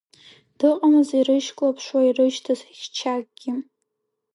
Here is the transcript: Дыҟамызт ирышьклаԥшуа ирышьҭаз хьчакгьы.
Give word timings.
Дыҟамызт 0.57 1.11
ирышьклаԥшуа 1.19 2.01
ирышьҭаз 2.07 2.59
хьчакгьы. 2.77 3.53